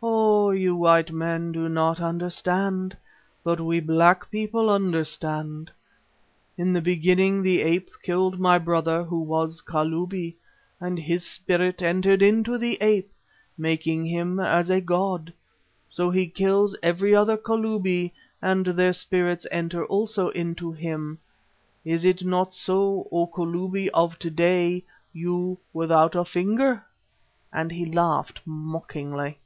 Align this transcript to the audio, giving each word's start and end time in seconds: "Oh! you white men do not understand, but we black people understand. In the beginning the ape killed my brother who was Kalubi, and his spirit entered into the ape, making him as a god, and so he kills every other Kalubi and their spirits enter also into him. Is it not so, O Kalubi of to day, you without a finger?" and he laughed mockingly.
"Oh! 0.00 0.50
you 0.52 0.74
white 0.76 1.10
men 1.12 1.50
do 1.52 1.68
not 1.68 2.00
understand, 2.00 2.96
but 3.44 3.60
we 3.60 3.78
black 3.80 4.28
people 4.30 4.70
understand. 4.70 5.70
In 6.56 6.72
the 6.72 6.80
beginning 6.80 7.42
the 7.42 7.60
ape 7.62 7.90
killed 8.02 8.38
my 8.40 8.58
brother 8.58 9.02
who 9.04 9.20
was 9.20 9.60
Kalubi, 9.60 10.34
and 10.80 10.98
his 10.98 11.24
spirit 11.26 11.82
entered 11.82 12.22
into 12.22 12.56
the 12.58 12.78
ape, 12.80 13.12
making 13.58 14.06
him 14.06 14.38
as 14.40 14.70
a 14.70 14.80
god, 14.80 15.26
and 15.26 15.32
so 15.88 16.10
he 16.10 16.26
kills 16.28 16.74
every 16.82 17.14
other 17.14 17.36
Kalubi 17.36 18.12
and 18.40 18.66
their 18.66 18.92
spirits 18.94 19.46
enter 19.50 19.84
also 19.84 20.30
into 20.30 20.72
him. 20.72 21.18
Is 21.84 22.04
it 22.04 22.24
not 22.24 22.54
so, 22.54 23.06
O 23.12 23.26
Kalubi 23.26 23.90
of 23.92 24.18
to 24.20 24.30
day, 24.30 24.82
you 25.12 25.58
without 25.72 26.14
a 26.16 26.24
finger?" 26.24 26.82
and 27.52 27.70
he 27.72 27.84
laughed 27.84 28.40
mockingly. 28.46 29.38